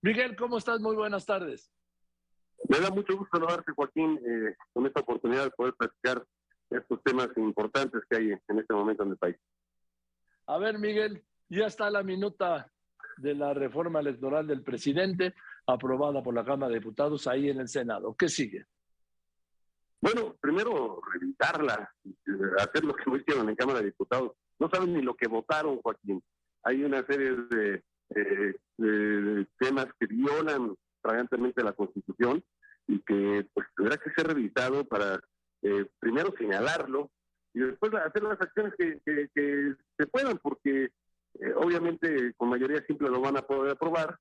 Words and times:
Miguel, 0.00 0.36
¿cómo 0.36 0.58
estás? 0.58 0.80
Muy 0.80 0.94
buenas 0.94 1.26
tardes. 1.26 1.72
Me 2.68 2.78
da 2.78 2.90
mucho 2.90 3.16
gusto 3.16 3.36
saludarte, 3.36 3.72
Joaquín, 3.72 4.20
eh, 4.24 4.56
con 4.72 4.86
esta 4.86 5.00
oportunidad 5.00 5.44
de 5.44 5.50
poder 5.50 5.74
platicar 5.74 6.24
estos 6.70 7.02
temas 7.02 7.28
importantes 7.36 8.02
que 8.08 8.16
hay 8.16 8.30
en 8.30 8.58
este 8.58 8.74
momento 8.74 9.02
en 9.02 9.10
el 9.10 9.16
país. 9.16 9.36
A 10.46 10.58
ver, 10.58 10.78
Miguel, 10.78 11.24
ya 11.48 11.66
está 11.66 11.90
la 11.90 12.02
minuta 12.02 12.70
de 13.16 13.34
la 13.34 13.54
reforma 13.54 14.00
electoral 14.00 14.46
del 14.46 14.62
presidente 14.62 15.34
aprobada 15.66 16.22
por 16.22 16.34
la 16.34 16.44
Cámara 16.44 16.72
de 16.72 16.78
Diputados 16.78 17.26
ahí 17.26 17.50
en 17.50 17.60
el 17.60 17.68
Senado. 17.68 18.14
¿Qué 18.16 18.28
sigue? 18.28 18.66
Bueno, 20.00 20.36
primero 20.40 21.00
revisarla, 21.12 21.92
hacer 22.58 22.84
lo 22.84 22.94
que 22.94 23.10
hicieron 23.16 23.48
en 23.48 23.56
Cámara 23.56 23.80
de 23.80 23.86
Diputados. 23.86 24.32
No 24.58 24.70
saben 24.70 24.92
ni 24.94 25.02
lo 25.02 25.14
que 25.14 25.26
votaron, 25.26 25.80
Joaquín. 25.82 26.22
Hay 26.62 26.84
una 26.84 27.04
serie 27.04 27.32
de, 27.50 27.82
de 28.10 29.46
temas 29.58 29.86
que 29.98 30.06
violan 30.06 30.74
fragantemente 31.02 31.62
la 31.62 31.72
Constitución 31.72 32.42
y 32.86 33.00
que 33.00 33.46
pues 33.52 33.66
tendrá 33.76 33.96
que 33.98 34.10
ser 34.10 34.26
revisado 34.26 34.84
para 34.84 35.20
eh, 35.62 35.86
primero 36.00 36.34
señalarlo 36.38 37.10
y 37.54 37.60
después 37.60 37.92
hacer 37.94 38.22
las 38.22 38.40
acciones 38.40 38.74
que, 38.78 39.00
que, 39.04 39.74
se 39.98 40.06
puedan, 40.06 40.38
porque 40.38 40.90
eh, 41.40 41.52
obviamente 41.56 42.32
con 42.36 42.48
mayoría 42.48 42.84
simple 42.86 43.10
lo 43.10 43.20
van 43.20 43.36
a 43.36 43.42
poder 43.42 43.72
aprobar 43.72 44.18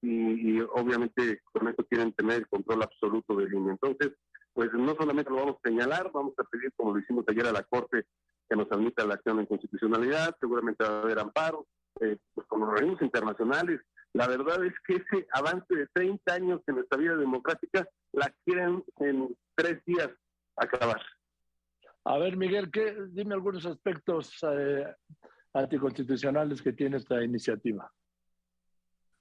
y, 0.00 0.60
obviamente 0.60 1.40
con 1.52 1.68
esto 1.68 1.84
quieren 1.84 2.12
tener 2.12 2.38
el 2.38 2.48
control 2.48 2.82
absoluto 2.82 3.36
del 3.36 3.52
INE. 3.52 3.72
Entonces, 3.72 4.12
pues 4.52 4.72
no 4.72 4.94
solamente 4.94 5.30
lo 5.30 5.36
vamos 5.36 5.56
a 5.56 5.68
señalar, 5.68 6.10
vamos 6.12 6.34
a 6.38 6.44
pedir, 6.44 6.72
como 6.76 6.94
lo 6.94 7.00
hicimos 7.00 7.24
ayer 7.28 7.46
a 7.46 7.52
la 7.52 7.62
Corte, 7.64 8.06
que 8.48 8.56
nos 8.56 8.70
admita 8.72 9.04
la 9.04 9.14
acción 9.14 9.36
de 9.36 9.42
inconstitucionalidad, 9.42 10.36
seguramente 10.40 10.84
va 10.84 10.90
a 10.90 11.02
haber 11.02 11.18
amparo, 11.18 11.66
eh, 12.00 12.16
pues 12.34 12.46
con 12.46 12.60
los 12.60 12.68
organismos 12.70 13.02
internacionales. 13.02 13.80
La 14.12 14.26
verdad 14.26 14.64
es 14.64 14.74
que 14.86 14.96
ese 14.96 15.26
avance 15.32 15.74
de 15.74 15.86
30 15.92 16.32
años 16.32 16.60
en 16.66 16.76
nuestra 16.76 16.98
vida 16.98 17.16
democrática 17.16 17.86
la 18.12 18.32
quieren 18.44 18.84
en 19.00 19.36
tres 19.54 19.84
días 19.84 20.08
acabar. 20.56 21.00
A 22.04 22.18
ver, 22.18 22.36
Miguel, 22.36 22.70
¿qué, 22.70 22.96
dime 23.10 23.34
algunos 23.34 23.66
aspectos 23.66 24.38
eh, 24.42 24.86
anticonstitucionales 25.52 26.62
que 26.62 26.72
tiene 26.72 26.98
esta 26.98 27.22
iniciativa. 27.22 27.90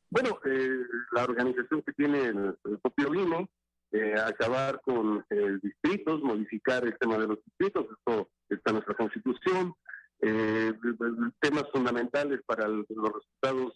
Bueno, 0.10 0.40
eh, 0.46 0.70
la 1.12 1.24
organización 1.24 1.82
que 1.82 1.94
tiene 1.94 2.26
el, 2.26 2.56
propio 2.82 3.14
INE, 3.14 3.50
eh, 3.92 4.16
acabar 4.16 4.82
con 4.82 5.26
distritos, 5.62 6.22
modificar 6.22 6.86
el 6.86 6.98
tema 6.98 7.18
de 7.18 7.28
los 7.28 7.44
distritos, 7.44 7.88
esto 7.92 8.30
está 8.50 8.72
en 8.72 8.76
nuestra 8.76 8.96
constitución, 8.96 9.74
temas 10.20 11.66
fundamentales 11.72 12.42
para 12.46 12.68
los 12.68 12.86
resultados 12.88 13.74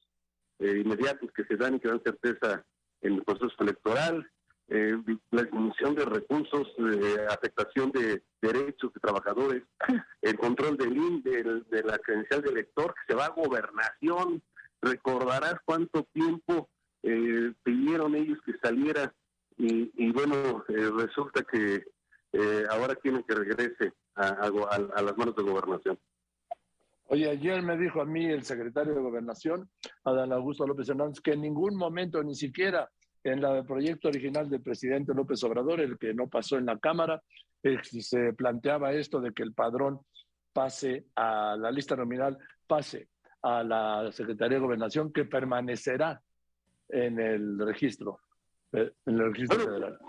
inmediatos 0.59 1.31
que 1.35 1.45
se 1.45 1.55
dan 1.55 1.75
y 1.75 1.79
que 1.79 1.87
dan 1.87 2.01
certeza 2.03 2.65
en 3.01 3.15
el 3.15 3.23
proceso 3.23 3.55
electoral, 3.59 4.29
eh, 4.73 4.95
la 5.31 5.43
disminución 5.43 5.95
de 5.95 6.05
recursos, 6.05 6.73
de 6.77 7.25
afectación 7.29 7.91
de 7.91 8.23
derechos 8.41 8.93
de 8.93 8.99
trabajadores, 9.01 9.63
el 10.21 10.37
control 10.37 10.77
del 10.77 11.21
de, 11.23 11.83
la 11.83 11.97
credencial 11.97 12.41
del 12.41 12.53
elector, 12.53 12.93
que 12.93 13.13
se 13.13 13.19
va 13.19 13.25
a 13.25 13.35
gobernación. 13.35 14.41
Recordarás 14.81 15.55
cuánto 15.65 16.07
tiempo 16.13 16.69
eh, 17.03 17.51
pidieron 17.63 18.15
ellos 18.15 18.39
que 18.45 18.53
saliera 18.63 19.13
y, 19.57 20.11
bueno, 20.11 20.63
eh, 20.69 20.89
resulta 20.97 21.43
que 21.43 21.83
eh, 22.31 22.63
ahora 22.71 22.95
quieren 22.95 23.23
que 23.23 23.35
regrese 23.35 23.93
a, 24.15 24.29
a, 24.29 25.01
las 25.03 25.17
manos 25.17 25.35
de 25.35 25.43
gobernación. 25.43 25.99
Oye, 27.13 27.29
ayer 27.29 27.61
me 27.61 27.77
dijo 27.77 28.01
a 28.01 28.05
mí 28.05 28.25
el 28.25 28.43
secretario 28.43 28.95
de 28.95 29.01
Gobernación, 29.01 29.69
Adán 30.05 30.31
Augusto 30.31 30.65
López 30.65 30.87
Hernández, 30.87 31.19
que 31.19 31.33
en 31.33 31.41
ningún 31.41 31.75
momento, 31.75 32.23
ni 32.23 32.35
siquiera 32.35 32.89
en 33.21 33.43
el 33.43 33.65
proyecto 33.65 34.07
original 34.07 34.49
del 34.49 34.61
presidente 34.61 35.13
López 35.13 35.43
Obrador, 35.43 35.81
el 35.81 35.97
que 35.97 36.13
no 36.13 36.29
pasó 36.29 36.57
en 36.57 36.67
la 36.67 36.79
Cámara, 36.79 37.21
se 37.81 38.31
planteaba 38.31 38.93
esto 38.93 39.19
de 39.19 39.33
que 39.33 39.43
el 39.43 39.53
padrón 39.53 39.99
pase 40.53 41.07
a 41.13 41.57
la 41.59 41.69
lista 41.69 41.97
nominal, 41.97 42.37
pase 42.65 43.09
a 43.41 43.61
la 43.61 44.09
Secretaría 44.13 44.55
de 44.57 44.63
Gobernación, 44.63 45.11
que 45.11 45.25
permanecerá 45.25 46.21
en 46.87 47.19
el 47.19 47.59
registro, 47.59 48.21
eh, 48.71 48.89
en 49.05 49.19
el 49.19 49.33
registro 49.33 49.59
federal. 49.59 49.99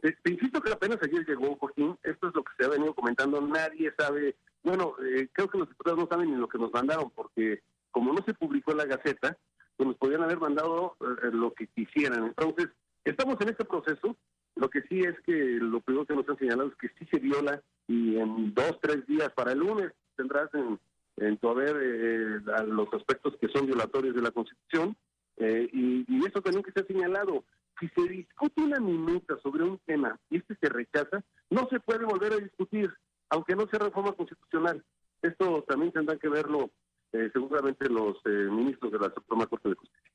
Te 0.00 0.30
insisto 0.30 0.60
que 0.60 0.70
apenas 0.70 0.98
ayer 1.02 1.26
llegó, 1.26 1.56
Joaquín, 1.56 1.98
esto 2.04 2.28
es 2.28 2.34
lo 2.36 2.44
que 2.44 2.52
se 2.56 2.64
ha 2.64 2.68
venido 2.68 2.94
comentando, 2.94 3.40
nadie 3.40 3.92
sabe, 3.98 4.36
bueno, 4.66 4.94
eh, 5.00 5.28
creo 5.32 5.48
que 5.48 5.58
los 5.58 5.68
diputados 5.68 6.00
no 6.00 6.08
saben 6.08 6.30
ni 6.30 6.36
lo 6.36 6.48
que 6.48 6.58
nos 6.58 6.72
mandaron, 6.72 7.10
porque 7.10 7.62
como 7.92 8.12
no 8.12 8.22
se 8.24 8.34
publicó 8.34 8.72
en 8.72 8.78
la 8.78 8.84
Gaceta, 8.86 9.38
pues 9.76 9.86
nos 9.86 9.96
podían 9.96 10.22
haber 10.22 10.40
mandado 10.40 10.96
eh, 11.00 11.30
lo 11.32 11.54
que 11.54 11.68
quisieran. 11.68 12.26
Entonces, 12.26 12.68
estamos 13.04 13.36
en 13.40 13.50
este 13.50 13.64
proceso. 13.64 14.16
Lo 14.56 14.68
que 14.68 14.82
sí 14.88 15.00
es 15.00 15.14
que 15.20 15.32
lo 15.60 15.80
primero 15.80 16.04
que 16.06 16.16
nos 16.16 16.28
han 16.28 16.38
señalado 16.38 16.70
es 16.70 16.76
que 16.76 16.88
sí 16.98 17.06
se 17.12 17.20
viola 17.20 17.62
y 17.86 18.16
en 18.16 18.54
dos, 18.54 18.78
tres 18.80 19.06
días 19.06 19.30
para 19.34 19.52
el 19.52 19.58
lunes 19.58 19.92
tendrás 20.16 20.52
en, 20.54 20.80
en 21.18 21.36
tu 21.36 21.48
haber 21.48 21.76
eh, 21.80 22.40
los 22.66 22.92
aspectos 22.92 23.36
que 23.40 23.48
son 23.48 23.66
violatorios 23.66 24.16
de 24.16 24.22
la 24.22 24.32
Constitución 24.32 24.96
eh, 25.36 25.68
y, 25.72 26.04
y, 26.08 26.26
eso 26.26 26.40
también 26.40 26.64
que 26.64 26.72
se 26.72 26.80
ha 26.80 26.86
señalado. 26.86 27.44
Si 27.78 27.88
se 27.90 28.08
discute 28.08 28.62
una 28.62 28.80
minuta 28.80 29.36
sobre 29.42 29.62
un 29.62 29.78
tema 29.84 30.18
y 30.30 30.38
este 30.38 30.56
se 30.60 30.70
rechaza, 30.70 31.22
no 31.50 31.68
se 31.68 31.78
puede 31.78 32.06
volver 32.06 32.32
a 32.32 32.38
discutir, 32.38 32.90
aunque 33.30 33.56
no 33.56 33.66
sea 33.68 33.80
reforma 33.80 34.12
constitucional. 34.12 34.84
Esto 35.22 35.64
también 35.66 35.92
tendrá 35.92 36.16
que 36.16 36.28
verlo 36.28 36.70
eh, 37.12 37.30
seguramente 37.32 37.88
los 37.88 38.16
eh, 38.26 38.48
ministros 38.50 38.92
de 38.92 38.98
la 38.98 39.12
Suprema 39.12 39.46
Corte 39.46 39.70
de 39.70 39.74
Justicia. 39.74 40.12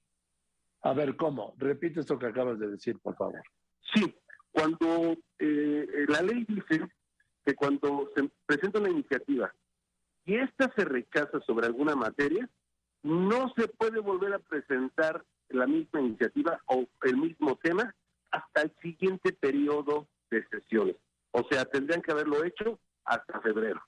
A 0.84 0.94
ver, 0.94 1.16
¿cómo? 1.16 1.54
Repite 1.58 2.00
esto 2.00 2.18
que 2.18 2.28
acabas 2.28 2.60
de 2.60 2.70
decir, 2.70 3.00
por 3.00 3.16
favor. 3.16 3.42
Sí, 3.94 4.16
cuando 4.52 5.16
eh, 5.40 6.06
la 6.08 6.22
ley 6.22 6.46
dice 6.48 6.88
que 7.46 7.56
cuando 7.56 8.10
se 8.16 8.30
presenta 8.46 8.80
una 8.80 8.90
iniciativa 8.90 9.54
y 10.26 10.36
esta 10.36 10.72
se 10.76 10.86
rechaza 10.86 11.40
sobre 11.42 11.68
alguna 11.68 11.96
materia, 11.96 12.48
no 13.04 13.52
se 13.56 13.68
puede 13.68 14.00
volver 14.00 14.34
a 14.34 14.40
presentar 14.40 15.24
la 15.50 15.68
misma 15.68 16.02
iniciativa 16.02 16.62
o 16.68 16.88
el 17.04 17.18
mismo 17.18 17.58
tema 17.58 17.94
hasta 18.32 18.62
el 18.62 18.74
siguiente 18.82 19.34
periodo 19.34 20.08
de 20.30 20.46
sesiones. 20.48 20.96
O 21.32 21.44
sea, 21.50 21.66
tendrían 21.66 22.02
que 22.02 22.12
haberlo 22.12 22.44
hecho 22.44 22.80
hasta 23.12 23.42
febrero 23.42 23.82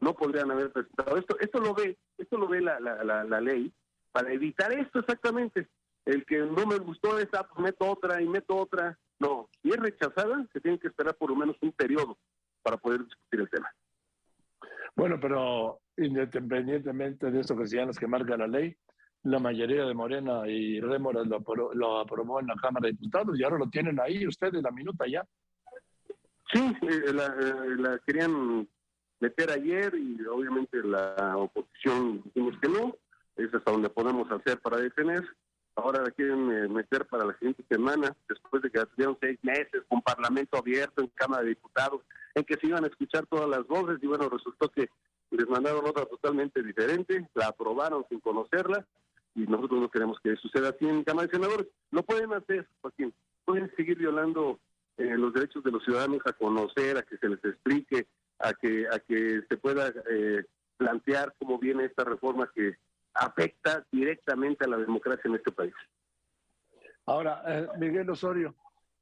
no 0.00 0.14
podrían 0.14 0.50
haber 0.50 0.72
presentado 0.72 1.16
esto. 1.16 1.38
Esto 1.40 1.60
lo 1.60 1.74
ve, 1.74 1.98
esto 2.16 2.38
lo 2.38 2.48
ve 2.48 2.60
la, 2.60 2.78
la, 2.80 3.40
ley 3.40 3.72
para 4.12 4.32
evitar 4.32 4.72
esto 4.72 5.00
exactamente. 5.00 5.68
El 6.04 6.24
que 6.24 6.38
no 6.38 6.66
me 6.66 6.78
gustó 6.78 7.18
esa, 7.18 7.46
pues 7.46 7.60
meto 7.60 7.90
otra 7.90 8.22
y 8.22 8.26
meto 8.26 8.56
otra. 8.56 8.98
No, 9.18 9.48
si 9.60 9.70
es 9.70 9.76
rechazada, 9.76 10.46
se 10.52 10.60
tiene 10.60 10.78
que 10.78 10.88
esperar 10.88 11.16
por 11.16 11.30
lo 11.30 11.36
menos 11.36 11.56
un 11.60 11.72
periodo 11.72 12.16
para 12.62 12.76
poder 12.76 13.04
discutir 13.04 13.40
el 13.40 13.50
tema. 13.50 13.68
Bueno, 14.94 15.18
pero 15.20 15.80
independientemente 15.96 17.30
de 17.30 17.40
esto 17.40 17.56
que 17.56 17.66
sean 17.66 17.88
los 17.88 17.98
que 17.98 18.06
marca 18.06 18.36
la 18.36 18.46
ley, 18.46 18.76
la 19.24 19.38
mayoría 19.38 19.84
de 19.84 19.94
Morena 19.94 20.48
y 20.48 20.80
Rémora 20.80 21.22
lo, 21.24 21.42
lo, 21.74 21.98
aprobó 21.98 22.40
en 22.40 22.46
la 22.46 22.54
Cámara 22.54 22.86
de 22.86 22.92
Diputados 22.92 23.38
y 23.38 23.42
ahora 23.42 23.58
lo 23.58 23.68
tienen 23.68 24.00
ahí 24.00 24.26
ustedes 24.26 24.62
la 24.62 24.70
minuta 24.70 25.04
ya. 25.06 25.24
Sí, 26.52 26.60
eh, 26.82 27.12
la, 27.12 27.26
eh, 27.26 27.76
la, 27.76 27.98
querían 28.06 28.66
meter 29.20 29.50
ayer 29.50 29.94
y 29.94 30.24
obviamente 30.26 30.82
la 30.82 31.36
oposición 31.36 32.22
dijimos 32.24 32.54
que 32.60 32.68
no, 32.68 32.96
es 33.36 33.52
hasta 33.54 33.70
donde 33.70 33.90
podemos 33.90 34.30
hacer 34.30 34.58
para 34.60 34.78
detener. 34.78 35.24
Ahora 35.74 36.02
la 36.02 36.10
quieren 36.10 36.50
eh, 36.50 36.68
meter 36.68 37.06
para 37.06 37.24
la 37.24 37.34
siguiente 37.34 37.64
semana, 37.70 38.16
después 38.28 38.62
de 38.62 38.70
que 38.70 38.84
tuvieron 38.86 39.16
seis 39.20 39.38
meses 39.42 39.82
con 39.88 40.02
Parlamento 40.02 40.56
abierto 40.56 41.02
en 41.02 41.08
Cámara 41.08 41.42
de 41.42 41.50
Diputados, 41.50 42.02
en 42.34 42.44
que 42.44 42.56
se 42.56 42.66
iban 42.66 42.84
a 42.84 42.88
escuchar 42.88 43.26
todas 43.26 43.48
las 43.48 43.66
voces 43.66 43.98
y 44.02 44.06
bueno, 44.06 44.28
resultó 44.28 44.68
que 44.70 44.88
les 45.30 45.48
mandaron 45.48 45.86
otra 45.86 46.06
totalmente 46.06 46.62
diferente, 46.62 47.28
la 47.34 47.48
aprobaron 47.48 48.04
sin 48.08 48.20
conocerla 48.20 48.84
y 49.34 49.40
nosotros 49.42 49.80
no 49.80 49.88
queremos 49.88 50.18
que 50.20 50.34
suceda 50.36 50.70
así 50.70 50.88
en 50.88 51.04
Cámara 51.04 51.26
de 51.28 51.34
Senadores. 51.34 51.66
Lo 51.92 52.02
pueden 52.02 52.32
hacer, 52.32 52.66
Joaquín, 52.80 53.14
pueden 53.44 53.70
seguir 53.76 53.98
violando 53.98 54.58
eh, 54.98 55.16
los 55.16 55.32
derechos 55.32 55.62
de 55.62 55.70
los 55.70 55.84
ciudadanos 55.84 56.20
a 56.24 56.32
conocer, 56.32 56.98
a 56.98 57.02
que 57.02 57.16
se 57.16 57.28
les 57.28 57.44
explique, 57.44 58.08
a 58.40 58.52
que, 58.52 58.86
a 58.88 58.98
que 58.98 59.42
se 59.48 59.56
pueda 59.56 59.92
eh, 60.10 60.44
plantear 60.76 61.34
cómo 61.38 61.56
viene 61.58 61.84
esta 61.84 62.02
reforma 62.02 62.50
que 62.52 62.76
afecta 63.14 63.86
directamente 63.92 64.64
a 64.64 64.68
la 64.68 64.76
democracia 64.76 65.22
en 65.28 65.36
este 65.36 65.52
país. 65.52 65.74
Ahora, 67.06 67.42
eh, 67.46 67.68
Miguel 67.78 68.10
Osorio, 68.10 68.56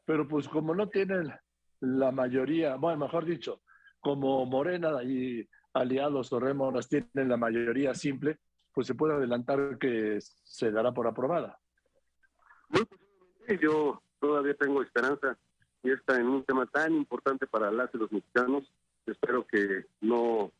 pero 0.04 0.28
pues 0.28 0.46
como 0.48 0.74
no 0.74 0.88
tienen 0.90 1.32
la 1.80 2.12
mayoría, 2.12 2.76
bueno, 2.76 2.98
mejor 2.98 3.24
dicho, 3.24 3.62
como 3.98 4.44
Morena 4.44 5.02
y 5.02 5.48
aliados 5.72 6.30
o 6.32 6.38
Remoras 6.38 6.88
tienen 6.88 7.28
la 7.28 7.38
mayoría 7.38 7.94
simple, 7.94 8.38
pues 8.72 8.86
se 8.86 8.94
puede 8.94 9.14
adelantar 9.14 9.78
que 9.78 10.18
se 10.20 10.70
dará 10.70 10.92
por 10.92 11.06
aprobada. 11.06 11.58
Yo 13.60 14.02
todavía 14.20 14.54
tengo 14.54 14.82
esperanza 14.82 15.38
y 15.86 15.92
está 15.92 16.16
en 16.16 16.26
un 16.26 16.44
tema 16.44 16.66
tan 16.66 16.94
importante 16.94 17.46
para 17.46 17.70
las 17.70 17.88
y 17.94 17.98
los 17.98 18.10
mexicanos 18.10 18.64
espero 19.06 19.46
que 19.46 19.86
no 20.00 20.50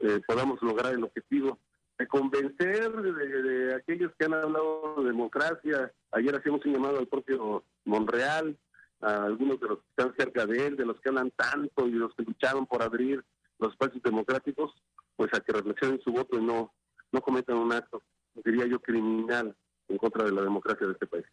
eh, 0.00 0.20
podamos 0.26 0.60
lograr 0.62 0.94
el 0.94 1.04
objetivo 1.04 1.58
de 1.98 2.08
convencer 2.08 2.90
de, 2.90 3.74
aquellos 3.74 4.12
que 4.18 4.24
han 4.24 4.34
hablado 4.34 4.96
de 4.98 5.04
democracia. 5.04 5.92
Ayer 6.10 6.34
hacíamos 6.34 6.64
un 6.64 6.72
llamado 6.72 6.98
al 6.98 7.06
propio 7.06 7.62
Monreal, 7.84 8.56
a 9.00 9.24
algunos 9.24 9.60
de 9.60 9.68
los 9.68 9.78
que 9.78 9.84
están 9.90 10.16
cerca 10.16 10.46
de 10.46 10.66
él, 10.66 10.76
de 10.76 10.86
los 10.86 11.00
que 11.00 11.10
hablan 11.10 11.30
tanto 11.32 11.86
y 11.86 11.92
de 11.92 11.98
los 11.98 12.14
que 12.14 12.24
lucharon 12.24 12.66
por 12.66 12.82
abrir 12.82 13.22
los 13.58 13.72
espacios 13.72 14.02
democráticos, 14.02 14.72
pues 15.14 15.32
a 15.34 15.40
que 15.40 15.52
reflexionen 15.52 16.00
su 16.00 16.10
voto 16.10 16.38
y 16.38 16.44
no, 16.44 16.72
no 17.12 17.20
cometan 17.20 17.58
un 17.58 17.72
acto, 17.72 18.02
diría 18.44 18.66
yo, 18.66 18.80
criminal 18.80 19.54
en 19.88 19.98
contra 19.98 20.24
de 20.24 20.32
la 20.32 20.42
democracia 20.42 20.86
de 20.86 20.94
este 20.94 21.06
país. 21.06 21.26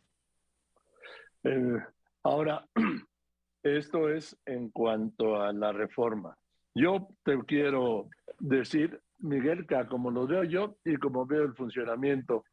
Eh, 1.43 1.83
ahora, 2.23 2.67
esto 3.63 4.09
es 4.09 4.37
en 4.45 4.69
cuanto 4.69 5.41
a 5.41 5.53
la 5.53 5.71
reforma. 5.71 6.37
Yo 6.73 7.07
te 7.23 7.37
quiero 7.45 8.09
decir, 8.39 9.01
Miguel, 9.19 9.67
que 9.67 9.85
como 9.87 10.09
lo 10.09 10.25
veo 10.25 10.43
yo 10.43 10.77
y 10.85 10.95
como 10.97 11.25
veo 11.25 11.43
el 11.43 11.53
funcionamiento 11.53 12.45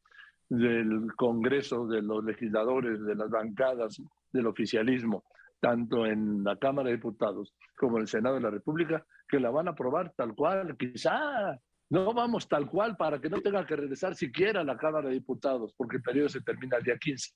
del 0.49 1.15
Congreso, 1.17 1.87
de 1.87 2.03
los 2.03 2.25
legisladores, 2.25 3.05
de 3.05 3.15
las 3.15 3.31
bancadas, 3.31 4.01
del 4.33 4.47
oficialismo, 4.47 5.25
tanto 5.61 6.07
en 6.07 6.45
la 6.45 6.57
Cámara 6.57 6.89
de 6.89 6.97
Diputados 6.97 7.55
como 7.77 7.97
en 7.97 8.03
el 8.03 8.09
Senado 8.09 8.37
de 8.37 8.43
la 8.43 8.51
República, 8.51 9.05
que 9.29 9.41
la 9.41 9.51
van 9.51 9.69
a 9.69 9.73
aprobar 9.73 10.13
tal 10.17 10.35
cual. 10.35 10.77
Quizá 10.77 11.59
no 11.91 12.13
vamos 12.13 12.49
tal 12.49 12.69
cual 12.69 12.97
para 12.97 13.21
que 13.21 13.31
no 13.31 13.41
tenga 13.41 13.65
que 13.67 13.77
regresar 13.77 14.15
siquiera 14.15 14.61
a 14.61 14.65
la 14.65 14.77
Cámara 14.77 15.09
de 15.09 15.15
Diputados, 15.15 15.73
porque 15.77 15.97
el 15.97 16.03
periodo 16.03 16.29
se 16.29 16.41
termina 16.41 16.77
el 16.77 16.85
día 16.85 16.99
15. 16.99 17.33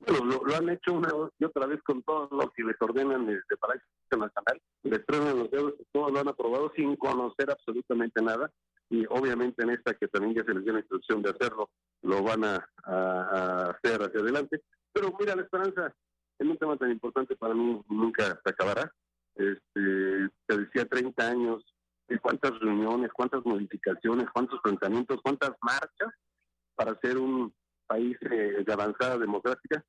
Bueno, 0.00 0.40
lo, 0.46 0.54
han 0.54 0.68
hecho 0.68 0.92
una 0.92 1.08
y 1.38 1.44
otra 1.44 1.66
vez 1.66 1.82
con 1.82 2.02
todos 2.02 2.30
los 2.30 2.52
que 2.52 2.62
les 2.62 2.76
ordenan 2.80 3.26
desde 3.26 3.56
Palacio 3.58 3.86
Nacional, 4.12 4.62
les 4.84 5.04
truenan 5.04 5.38
los 5.38 5.50
dedos, 5.50 5.74
todos 5.92 6.12
lo 6.12 6.20
han 6.20 6.28
aprobado 6.28 6.72
sin 6.76 6.94
conocer 6.96 7.50
absolutamente 7.50 8.22
nada 8.22 8.50
y 8.90 9.04
obviamente 9.06 9.62
en 9.62 9.70
esta 9.70 9.94
que 9.94 10.08
también 10.08 10.34
ya 10.36 10.44
se 10.44 10.54
les 10.54 10.64
dio 10.64 10.72
la 10.72 10.78
instrucción 10.80 11.20
de 11.22 11.30
hacerlo, 11.30 11.70
lo 12.02 12.22
van 12.22 12.44
a, 12.44 12.56
hacer 13.70 14.02
hacia 14.02 14.20
adelante. 14.20 14.62
Pero 14.92 15.14
mira, 15.18 15.36
la 15.36 15.42
esperanza 15.42 15.92
en 16.38 16.50
un 16.50 16.56
tema 16.56 16.76
tan 16.76 16.90
importante 16.90 17.36
para 17.36 17.54
mí 17.54 17.82
nunca 17.88 18.40
se 18.42 18.50
acabará. 18.50 18.90
Este, 19.34 20.30
te 20.46 20.56
decía 20.56 20.86
30 20.86 21.28
años, 21.28 21.64
cuántas 22.22 22.58
reuniones, 22.60 23.12
cuántas 23.12 23.44
modificaciones, 23.44 24.30
cuántos 24.32 24.60
planteamientos, 24.62 25.20
cuántas 25.22 25.50
marchas 25.60 26.14
para 26.74 26.98
ser 27.00 27.18
un 27.18 27.52
país 27.88 28.16
eh, 28.30 28.62
de 28.64 28.72
avanzada 28.72 29.18
democrática, 29.18 29.84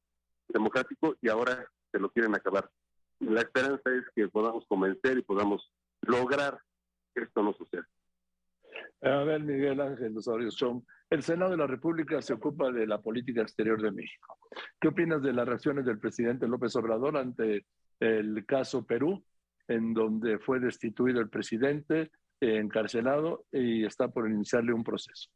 democrático 0.47 1.15
y 1.21 1.29
ahora 1.29 1.67
se 1.91 1.99
lo 1.99 2.09
quieren 2.09 2.33
acabar. 2.35 2.69
La 3.19 3.41
esperanza 3.41 3.91
es 3.93 4.05
que 4.15 4.27
podamos 4.29 4.65
convencer 4.67 5.17
y 5.17 5.23
podamos 5.23 5.71
lograr 6.01 6.57
que 7.13 7.23
esto 7.23 7.43
no 7.43 7.53
suceda. 7.53 7.87
A 9.01 9.23
ver, 9.23 9.41
Miguel 9.41 9.81
Ángel 9.81 10.17
Osorio 10.17 10.51
Son, 10.51 10.85
el 11.09 11.23
Senado 11.23 11.51
de 11.51 11.57
la 11.57 11.67
República 11.67 12.21
se 12.21 12.33
ocupa 12.33 12.71
de 12.71 12.87
la 12.87 13.01
política 13.01 13.41
exterior 13.41 13.81
de 13.81 13.91
México. 13.91 14.37
¿Qué 14.79 14.87
opinas 14.87 15.21
de 15.21 15.33
las 15.33 15.47
reacciones 15.47 15.85
del 15.85 15.99
presidente 15.99 16.47
López 16.47 16.75
Obrador 16.75 17.17
ante 17.17 17.65
el 17.99 18.45
caso 18.45 18.85
Perú, 18.85 19.23
en 19.67 19.93
donde 19.93 20.39
fue 20.39 20.59
destituido 20.59 21.19
el 21.19 21.29
presidente, 21.29 22.11
encarcelado 22.39 23.45
y 23.51 23.85
está 23.85 24.07
por 24.07 24.29
iniciarle 24.29 24.73
un 24.73 24.83
proceso? 24.83 25.29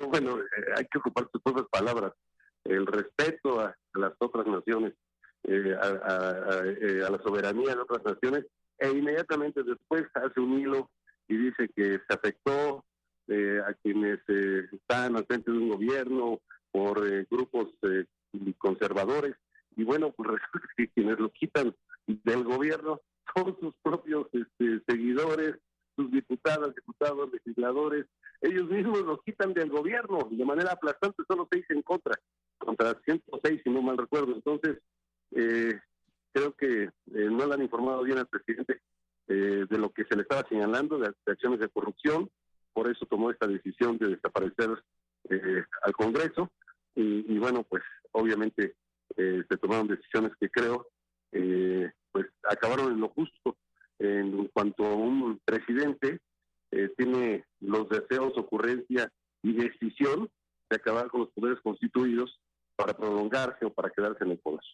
Bueno, 0.10 0.38
eh, 0.38 0.44
hay 0.76 0.84
que 0.86 0.98
ocupar 0.98 1.28
sus 1.32 1.42
propias 1.42 1.66
palabras. 1.70 2.12
El 2.64 2.86
respeto 2.86 3.60
a 3.60 3.74
las 3.94 4.12
otras 4.18 4.46
naciones, 4.46 4.94
eh, 5.44 5.74
eh, 5.74 7.02
a 7.06 7.10
la 7.10 7.18
soberanía 7.22 7.74
de 7.74 7.80
otras 7.80 8.04
naciones, 8.04 8.46
e 8.78 8.90
inmediatamente 8.90 9.62
después 9.62 10.04
hace 10.14 10.40
un 10.40 10.58
hilo 10.58 10.90
y 11.28 11.36
dice 11.36 11.68
que 11.74 12.00
se 12.06 12.14
afectó 12.14 12.84
a 13.28 13.72
quienes 13.74 14.18
están 14.28 15.16
al 15.16 15.24
frente 15.24 15.52
de 15.52 15.58
un 15.58 15.68
gobierno 15.68 16.40
por 16.72 17.00
grupos 17.26 17.68
conservadores. 18.58 19.36
Y 19.76 19.84
bueno, 19.84 20.10
pues 20.10 20.40
quienes 20.94 21.18
lo 21.20 21.30
quitan 21.30 21.72
del 22.06 22.42
gobierno 22.42 23.00
son 23.36 23.56
sus 23.60 23.72
propios 23.82 24.26
este, 24.32 24.82
seguidores, 24.88 25.54
diputadas, 26.08 26.74
diputados, 26.74 27.30
legisladores. 27.32 28.06
Ellos 28.40 28.68
mismos 28.70 29.00
lo 29.00 29.20
quitan 29.20 29.52
del 29.52 29.70
gobierno 29.70 30.28
de 30.30 30.44
manera 30.44 30.72
aplastante, 30.72 31.22
solo 31.28 31.48
seis 31.50 31.64
en 31.68 31.82
contra, 31.82 32.14
contra 32.58 32.98
106, 33.04 33.60
si 33.62 33.70
no 33.70 33.82
mal 33.82 33.98
recuerdo. 33.98 34.34
Entonces, 34.34 34.78
creo 36.32 36.52
que 36.56 36.90
no 37.06 37.46
le 37.46 37.54
han 37.54 37.62
informado 37.62 38.02
bien 38.02 38.18
al 38.18 38.26
presidente 38.26 38.80
eh, 39.32 39.64
de 39.70 39.78
lo 39.78 39.90
que 39.90 40.04
se 40.06 40.16
le 40.16 40.22
estaba 40.22 40.44
señalando, 40.48 40.98
de, 40.98 41.14
acciones 41.26 41.60
de 41.60 41.68
corrupción, 41.68 42.28
por 42.72 42.90
eso 42.90 43.06
tomó 43.06 43.30
esta 43.30 43.46
decisión 43.46 43.96
de 43.96 44.08
desaparecer 44.08 44.82
eh, 45.28 45.62
al 45.84 45.92
Congreso 45.92 46.50
y, 46.96 47.38
bueno, 47.38 47.62
pues 47.62 47.84
obviamente 48.10 48.74
eh, 49.16 49.44
se 49.48 49.56
tomaron 49.58 49.86
decisiones 49.86 50.32
que 50.40 50.50
creo 50.50 50.88
pues 52.10 52.26
acabaron 52.42 52.90
en 52.90 53.00
lo 53.00 53.08
justo 53.10 53.29
en 54.20 54.46
cuanto 54.48 54.94
un 54.94 55.40
presidente 55.44 56.20
tiene 56.96 57.44
los 57.60 57.88
deseos, 57.88 58.36
ocurrencia 58.36 59.10
y 59.42 59.52
decisión 59.54 60.30
de 60.68 60.76
acabar 60.76 61.08
con 61.08 61.22
los 61.22 61.30
poderes 61.30 61.60
constituidos 61.60 62.40
para 62.76 62.94
prolongarse 62.94 63.66
o 63.66 63.72
para 63.72 63.90
quedarse 63.90 64.24
en 64.24 64.30
el 64.32 64.38
poder. 64.38 64.64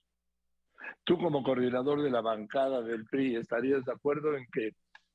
Tú 1.05 1.19
como 1.19 1.43
coordinador 1.43 2.03
de 2.03 2.11
la 2.11 2.21
bancada 2.21 2.83
del 2.83 3.07
PRI, 3.07 3.37
¿estarías 3.37 3.85
de 3.85 3.93
acuerdo 3.93 4.37
en 4.37 4.47
que, 4.53 4.75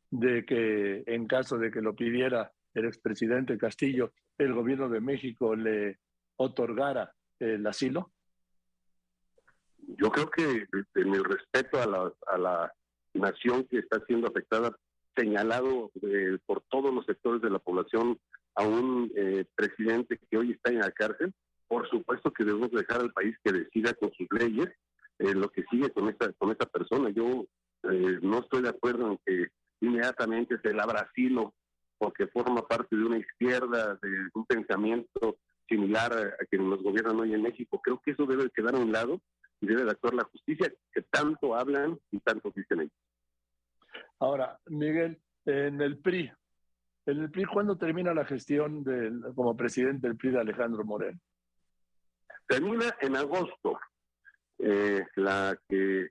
de 0.10 0.46
que 0.46 1.04
en 1.06 1.28
caso 1.28 1.58
de 1.58 1.72
que 1.72 1.82
lo 1.82 1.96
pidiera 1.96 2.52
el 2.74 2.86
expresidente 2.86 3.58
Castillo, 3.58 4.12
el 4.38 4.54
gobierno 4.54 4.90
de 4.90 5.02
México 5.02 5.56
le 5.56 6.00
otorgara 6.38 7.14
el 7.40 7.66
asilo? 7.68 8.12
Yo 9.78 10.10
creo 10.12 10.30
que 10.30 10.66
en 10.96 11.14
el 11.14 11.24
respeto 11.24 11.82
a 11.82 11.86
la, 11.86 12.14
a 12.28 12.38
la 12.38 12.74
nación 13.14 13.66
que 13.66 13.80
está 13.80 14.04
siendo 14.06 14.28
afectada, 14.28 14.76
señalado 15.16 15.92
eh, 16.02 16.38
por 16.46 16.62
todos 16.70 16.94
los 16.94 17.06
sectores 17.06 17.42
de 17.42 17.50
la 17.50 17.60
población 17.60 18.18
a 18.56 18.64
un 18.64 19.12
eh, 19.16 19.46
presidente 19.56 20.20
que 20.30 20.38
hoy 20.38 20.52
está 20.52 20.72
en 20.72 20.80
la 20.80 20.92
cárcel, 20.92 21.34
por 21.68 21.90
supuesto 21.90 22.32
que 22.32 22.44
debemos 22.44 22.72
dejar 22.72 23.02
al 23.02 23.14
país 23.14 23.36
que 23.44 23.52
decida 23.54 23.94
con 23.94 24.12
sus 24.14 24.28
leyes 24.32 24.70
eh, 25.20 25.34
lo 25.34 25.50
que 25.50 25.64
sigue 25.70 25.90
con 25.92 26.10
esta, 26.10 26.34
con 26.34 26.52
esta 26.52 26.66
persona. 26.66 27.10
Yo 27.12 27.46
eh, 27.84 28.20
no 28.22 28.40
estoy 28.40 28.64
de 28.64 28.70
acuerdo 28.70 29.12
en 29.12 29.20
que 29.26 29.48
inmediatamente 29.80 30.60
se 30.62 30.74
labra 30.74 31.02
asilo 31.02 31.54
porque 31.98 32.28
forma 32.28 32.68
parte 32.68 32.96
de 32.96 33.06
una 33.06 33.20
izquierda, 33.20 34.00
de 34.02 34.10
un 34.34 34.46
pensamiento 34.46 35.38
similar 35.70 36.12
a, 36.12 36.46
quien 36.46 36.68
nos 36.68 36.82
gobiernan 36.82 37.20
hoy 37.20 37.34
en 37.34 37.44
México. 37.44 37.80
Creo 37.84 38.02
que 38.04 38.12
eso 38.12 38.26
debe 38.26 38.50
quedar 38.50 38.76
a 38.76 38.80
un 38.80 38.92
lado 38.92 39.22
y 39.62 39.68
debe 39.68 39.86
de 39.86 39.92
actuar 39.92 40.16
la 40.16 40.24
justicia, 40.24 40.74
que 40.92 41.04
tanto 41.04 41.56
hablan 41.56 42.00
y 42.12 42.20
tanto 42.20 42.52
dicen 42.56 42.82
ellos. 42.82 42.94
Ahora, 44.22 44.56
Miguel, 44.68 45.20
en 45.46 45.82
el 45.82 45.98
PRI, 45.98 46.32
en 47.08 47.22
el 47.22 47.32
PRI, 47.32 47.46
¿cuándo 47.46 47.76
termina 47.76 48.14
la 48.14 48.24
gestión 48.24 48.84
del, 48.84 49.20
como 49.34 49.58
presidente 49.58 50.08
del 50.08 50.16
PRI 50.16 50.30
de 50.30 50.40
Alejandro 50.40 50.84
Moreno? 50.84 51.20
Termina 52.48 52.96
en 53.02 53.16
agosto 53.16 53.80
eh, 54.60 55.04
la 55.16 55.58
que 55.68 56.10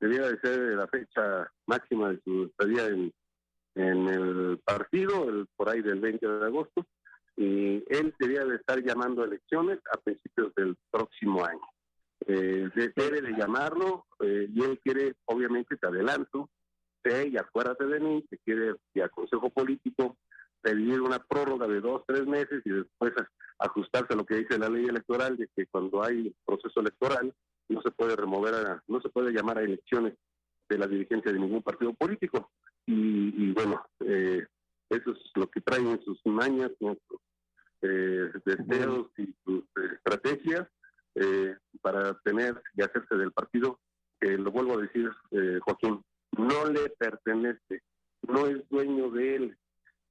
debía 0.00 0.22
de 0.22 0.40
ser 0.40 0.58
la 0.74 0.88
fecha 0.88 1.48
máxima 1.66 2.10
de 2.10 2.20
su 2.24 2.46
estadía 2.46 2.88
en, 2.88 3.12
el 3.76 4.60
partido, 4.64 5.28
el, 5.28 5.46
por 5.54 5.68
ahí 5.68 5.82
del 5.82 6.00
20 6.00 6.26
de 6.26 6.44
agosto, 6.44 6.84
y 7.36 7.84
él 7.94 8.12
debía 8.18 8.44
de 8.44 8.56
estar 8.56 8.82
llamando 8.82 9.22
elecciones 9.22 9.78
a 9.94 9.98
principios 9.98 10.52
del 10.56 10.76
próximo 10.90 11.44
año. 11.44 11.62
Eh, 12.26 12.68
debe 12.96 13.20
de 13.20 13.32
llamarlo 13.34 14.06
eh, 14.18 14.48
y 14.52 14.64
él 14.64 14.80
quiere, 14.82 15.14
obviamente, 15.26 15.76
te 15.76 15.86
adelanto, 15.86 16.50
y 17.04 17.36
acuérdate 17.36 17.86
de 17.86 18.00
mí, 18.00 18.24
que 18.30 18.38
quiere, 18.38 18.76
y 18.94 19.00
al 19.00 19.10
Consejo 19.10 19.50
Político, 19.50 20.16
pedir 20.60 21.00
una 21.00 21.18
prórroga 21.18 21.66
de 21.66 21.80
dos, 21.80 22.02
tres 22.06 22.26
meses 22.26 22.62
y 22.64 22.70
después 22.70 23.12
ajustarse 23.58 24.14
a 24.14 24.16
lo 24.16 24.24
que 24.24 24.36
dice 24.36 24.58
la 24.58 24.68
ley 24.68 24.86
electoral, 24.86 25.36
de 25.36 25.48
que 25.54 25.66
cuando 25.66 26.02
hay 26.02 26.34
proceso 26.44 26.80
electoral, 26.80 27.34
no 27.68 27.82
se 27.82 27.90
puede 27.90 28.14
remover, 28.14 28.54
no 28.86 29.00
se 29.00 29.08
puede 29.08 29.32
llamar 29.32 29.58
a 29.58 29.62
elecciones 29.62 30.14
de 30.68 30.78
la 30.78 30.86
dirigencia 30.86 31.32
de 31.32 31.38
ningún 31.38 31.62
partido 31.62 31.92
político. 31.94 32.50
Y, 32.86 33.52
bueno, 33.52 33.84
eh, 34.00 34.46
eso 34.90 35.12
es 35.12 35.18
lo 35.34 35.48
que 35.48 35.60
traen 35.60 36.00
sus 36.04 36.20
mañas, 36.24 36.70
nuestros 36.80 37.20
eh, 37.82 38.30
deseos 38.44 39.08
y 39.18 39.34
sus 39.44 39.64
estrategias 39.92 40.68
eh, 41.14 41.56
para 41.80 42.14
tener 42.20 42.60
y 42.74 42.82
hacerse 42.82 43.16
del 43.16 43.32
partido, 43.32 43.80
lo 44.20 44.50
vuelvo 44.52 44.74
a 44.74 44.82
decir, 44.82 45.10
eh, 45.32 45.58
Joaquín, 45.62 46.02
no 46.36 46.66
le 46.66 46.88
pertenece, 46.90 47.82
no 48.22 48.46
es 48.46 48.68
dueño 48.68 49.10
de 49.10 49.36
él. 49.36 49.58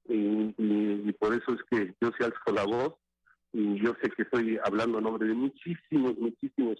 Y, 0.08 1.12
por 1.12 1.34
eso 1.34 1.52
es 1.52 1.62
que 1.70 1.94
yo 2.00 2.10
se 2.18 2.24
alzo 2.24 2.52
la 2.52 2.64
voz 2.64 2.94
y 3.52 3.80
yo 3.80 3.94
sé 4.02 4.10
que 4.10 4.22
estoy 4.22 4.58
hablando 4.64 4.98
a 4.98 5.00
nombre 5.00 5.28
de 5.28 5.34
muchísimos, 5.34 6.18
muchísimos 6.18 6.78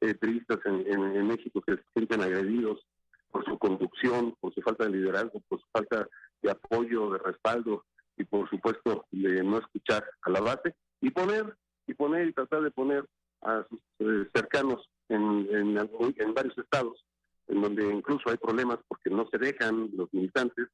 eh, 0.00 0.16
en, 0.20 1.26
México 1.28 1.62
que 1.62 1.76
se 1.76 1.84
sienten 1.92 2.22
agredidos 2.22 2.84
por 3.30 3.44
su 3.44 3.58
conducción, 3.58 4.34
por 4.40 4.52
su 4.54 4.60
falta 4.62 4.84
de 4.84 4.90
liderazgo, 4.90 5.40
por 5.48 5.60
su 5.60 5.66
falta 5.72 6.08
de 6.42 6.50
apoyo, 6.50 7.10
de 7.10 7.18
respaldo 7.18 7.84
y 8.16 8.24
por 8.24 8.48
supuesto 8.50 9.06
de 9.10 9.44
no 9.44 9.58
escuchar 9.58 10.04
a 10.22 10.30
la 10.30 10.40
base 10.40 10.74
y 11.00 11.10
poner 11.10 11.56
y 11.86 11.94
poner 11.94 12.28
y 12.28 12.32
tratar 12.32 12.62
de 12.62 12.70
poner 12.70 13.04
a 13.42 13.64
sus 13.68 13.78
eh, 14.00 14.28
cercanos 14.34 14.88
en, 15.08 15.48
en, 15.50 16.34
varios 16.34 16.56
estados 16.58 17.04
en 17.48 17.60
donde 17.60 17.86
incluso 17.92 18.30
hay 18.30 18.36
problemas 18.36 18.78
porque 18.88 19.10
no 19.10 19.26
se 19.28 19.38
dejan 19.38 19.90
los 19.94 20.12
militantes 20.12 20.68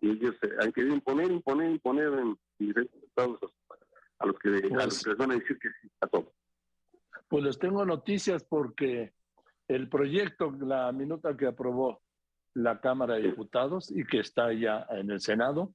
y 0.00 0.10
ellos 0.10 0.34
han 0.60 0.72
querido 0.72 0.94
imponer, 0.94 1.30
imponer, 1.30 1.70
imponer 1.70 2.12
en 2.12 2.38
diferentes 2.58 3.02
estados 3.02 3.38
a 4.18 4.26
los 4.26 4.38
que, 4.38 4.48
a 4.48 4.84
los 4.84 5.02
que 5.02 5.10
les 5.10 5.18
van 5.18 5.30
a 5.30 5.34
decir 5.34 5.58
que 5.58 5.68
sí 5.80 5.90
a 6.00 6.06
todo. 6.06 6.32
Pues 7.28 7.44
les 7.44 7.58
tengo 7.58 7.84
noticias 7.84 8.44
porque 8.44 9.12
el 9.68 9.88
proyecto, 9.88 10.52
la 10.60 10.92
minuta 10.92 11.36
que 11.36 11.46
aprobó 11.46 12.02
la 12.54 12.80
Cámara 12.80 13.14
de 13.14 13.22
Diputados 13.22 13.90
y 13.90 14.04
que 14.04 14.20
está 14.20 14.52
ya 14.52 14.86
en 14.90 15.10
el 15.10 15.20
Senado, 15.20 15.74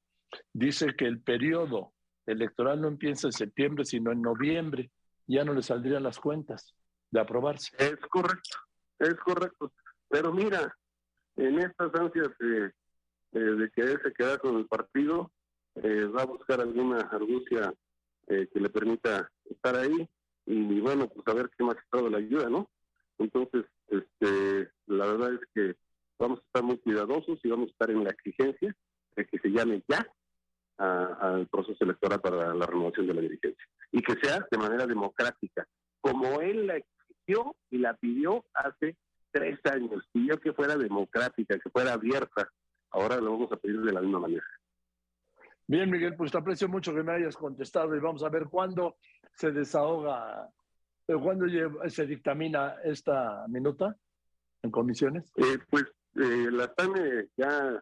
dice 0.53 0.95
que 0.95 1.05
el 1.05 1.21
periodo 1.21 1.93
electoral 2.25 2.81
no 2.81 2.87
empieza 2.87 3.27
en 3.27 3.33
septiembre, 3.33 3.85
sino 3.85 4.11
en 4.11 4.21
noviembre. 4.21 4.91
Ya 5.27 5.43
no 5.43 5.53
le 5.53 5.61
saldrían 5.61 6.03
las 6.03 6.19
cuentas 6.19 6.73
de 7.11 7.19
aprobarse. 7.19 7.75
Es 7.77 7.97
correcto, 8.09 8.57
es 8.99 9.15
correcto. 9.15 9.73
Pero 10.11 10.33
mira, 10.33 10.75
en 11.37 11.59
estas 11.59 11.95
ansias 11.95 12.29
de, 12.39 12.71
de, 13.31 13.71
quererse 13.71 14.09
se 14.09 14.13
queda 14.13 14.37
con 14.37 14.57
el 14.57 14.67
partido, 14.67 15.31
eh, 15.75 16.05
va 16.05 16.23
a 16.23 16.25
buscar 16.25 16.59
alguna 16.59 16.99
argucia 16.99 17.73
eh, 18.27 18.47
que 18.53 18.59
le 18.59 18.69
permita 18.69 19.31
estar 19.49 19.75
ahí 19.75 20.07
y, 20.45 20.79
bueno, 20.81 21.07
pues 21.07 21.25
a 21.27 21.33
ver 21.33 21.49
qué 21.57 21.63
más 21.63 21.77
estado 21.77 22.09
la 22.09 22.17
ayuda, 22.17 22.49
¿no? 22.49 22.69
Entonces, 23.19 23.65
este, 23.87 24.69
la 24.87 25.05
verdad 25.05 25.33
es 25.33 25.41
que 25.53 25.75
vamos 26.19 26.39
a 26.39 26.43
estar 26.43 26.63
muy 26.63 26.77
cuidadosos 26.79 27.39
y 27.43 27.49
vamos 27.49 27.69
a 27.69 27.71
estar 27.71 27.91
en 27.91 28.03
la 28.03 28.09
exigencia 28.09 28.75
de 29.15 29.25
que 29.25 29.39
se 29.39 29.49
llame 29.49 29.83
ya 29.87 30.05
al 30.77 31.47
proceso 31.47 31.83
electoral 31.83 32.19
para 32.21 32.55
la 32.55 32.65
renovación 32.65 33.05
de 33.05 33.13
la 33.13 33.21
dirigencia 33.21 33.63
y 33.91 34.01
que 34.01 34.15
sea 34.15 34.43
de 34.49 34.57
manera 34.57 34.87
democrática, 34.87 35.67
como 35.99 36.41
él 36.41 36.65
la 36.65 36.77
exigió 36.77 37.55
y 37.69 37.77
la 37.77 37.93
pidió 37.93 38.43
hace 38.55 38.97
tres 39.31 39.59
años, 39.65 40.00
que 40.39 40.53
fuera 40.53 40.75
democrática, 40.77 41.59
que 41.59 41.69
fuera 41.69 41.93
abierta. 41.93 42.49
Ahora 42.91 43.17
lo 43.17 43.31
vamos 43.31 43.51
a 43.51 43.57
pedir 43.57 43.81
de 43.81 43.93
la 43.93 44.01
misma 44.01 44.19
manera. 44.19 44.43
Bien, 45.67 45.89
Miguel, 45.89 46.15
pues 46.15 46.31
te 46.31 46.37
aprecio 46.37 46.67
mucho 46.67 46.93
que 46.93 47.03
me 47.03 47.13
hayas 47.13 47.37
contestado 47.37 47.95
y 47.95 47.99
vamos 47.99 48.23
a 48.23 48.29
ver 48.29 48.45
cuándo 48.45 48.97
se 49.33 49.51
desahoga, 49.51 50.49
eh, 51.07 51.15
cuándo 51.21 51.45
se 51.87 52.05
dictamina 52.05 52.75
esta 52.83 53.45
minuta 53.47 53.95
en 54.61 54.71
comisiones. 54.71 55.31
Eh, 55.37 55.59
pues 55.69 55.85
eh, 56.15 56.49
la 56.51 56.65
están 56.65 56.93
ya 57.37 57.81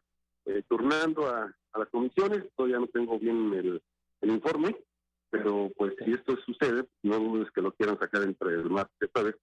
turnando 0.67 1.27
a, 1.27 1.43
a, 1.73 1.79
las 1.79 1.89
comisiones, 1.89 2.43
todavía 2.55 2.79
no 2.79 2.87
tengo 2.87 3.19
bien 3.19 3.53
el, 3.53 3.81
el 4.21 4.29
informe, 4.29 4.75
pero 5.29 5.71
pues 5.77 5.93
si 6.03 6.13
esto 6.13 6.35
sucede, 6.45 6.85
no 7.03 7.41
es 7.41 7.51
que 7.51 7.61
lo 7.61 7.71
quieran 7.73 7.99
sacar 7.99 8.23
entre 8.23 8.53
el 8.53 8.69
martes 8.69 8.95
esta 8.99 9.23
vez, 9.23 9.35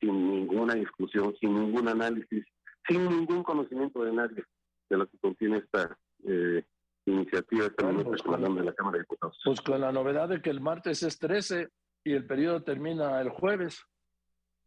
sin 0.00 0.30
ninguna 0.30 0.74
discusión, 0.74 1.34
sin 1.40 1.54
ningún 1.78 1.88
análisis, 1.88 2.44
sin 2.86 3.08
ningún 3.08 3.42
conocimiento 3.42 4.02
de 4.02 4.12
nadie 4.12 4.44
de 4.88 4.96
lo 4.96 5.06
que 5.08 5.18
contiene 5.18 5.58
esta 5.58 5.96
eh, 6.24 6.64
iniciativa, 7.04 7.66
esta 7.66 7.84
bueno, 7.84 8.04
pues 8.04 8.22
de 8.22 8.64
la 8.64 8.74
Cámara 8.74 8.96
de 8.98 9.02
Diputados. 9.02 9.38
Pues 9.44 9.60
con 9.60 9.80
la 9.80 9.92
novedad 9.92 10.28
de 10.28 10.40
que 10.40 10.50
el 10.50 10.60
martes 10.60 11.02
es 11.02 11.18
13 11.18 11.68
y 12.04 12.12
el 12.12 12.26
periodo 12.26 12.62
termina 12.62 13.20
el 13.20 13.30
jueves. 13.30 13.84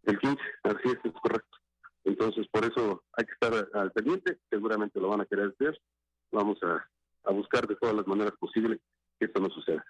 El 0.04 0.20
15, 0.20 0.38
así 0.64 0.90
es, 0.90 0.98
es 1.04 1.14
correcto. 1.22 1.58
Entonces, 2.04 2.48
por 2.52 2.66
eso 2.66 3.04
hay 3.14 3.26
que 3.26 3.34
estar 3.34 3.70
al 3.74 3.92
pendiente, 3.92 4.40
seguramente 4.50 5.00
lo 5.00 5.10
van 5.10 5.22
a 5.22 5.26
querer 5.26 5.54
hacer. 5.54 5.80
Vamos 6.32 6.58
a, 6.64 6.84
a 7.26 7.32
buscar 7.32 7.68
de 7.68 7.76
todas 7.76 7.96
las 7.96 8.08
maneras 8.08 8.34
posibles 8.40 8.80
que 9.20 9.26
esto 9.26 9.40
no 9.40 9.50
suceda. 9.50 9.86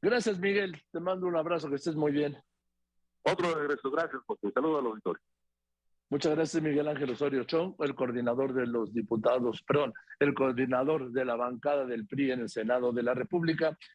Gracias, 0.00 0.38
Miguel. 0.38 0.82
Te 0.92 1.00
mando 1.00 1.26
un 1.26 1.36
abrazo, 1.36 1.68
que 1.68 1.76
estés 1.76 1.96
muy 1.96 2.12
bien. 2.12 2.38
Otro 3.22 3.54
regreso, 3.54 3.90
gracias, 3.90 4.22
por 4.24 4.38
un 4.40 4.52
saludo 4.52 4.78
al 4.78 4.86
auditorio. 4.86 5.22
Muchas 6.08 6.36
gracias, 6.36 6.62
Miguel 6.62 6.86
Ángel 6.86 7.10
Osorio 7.10 7.42
Chong, 7.42 7.74
el 7.80 7.96
coordinador 7.96 8.54
de 8.54 8.64
los 8.64 8.94
diputados, 8.94 9.62
perdón, 9.62 9.92
el 10.20 10.34
coordinador 10.34 11.10
de 11.10 11.24
la 11.24 11.34
bancada 11.34 11.84
del 11.84 12.06
PRI 12.06 12.30
en 12.30 12.40
el 12.42 12.48
Senado 12.48 12.92
de 12.92 13.02
la 13.02 13.12
República. 13.12 13.76